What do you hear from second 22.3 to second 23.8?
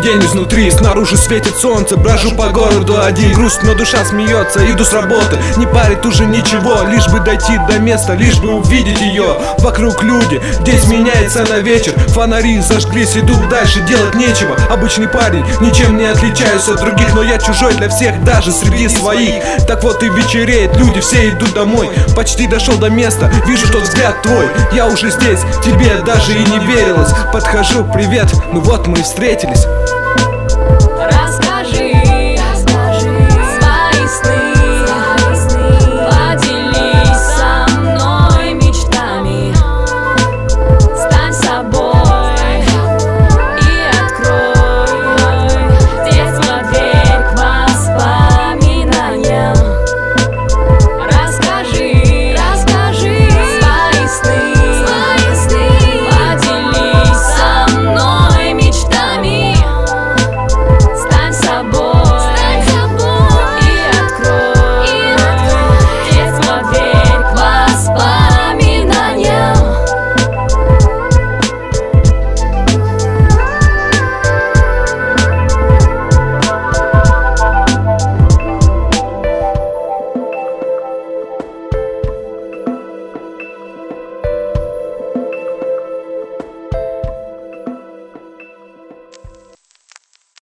дошел до места, вижу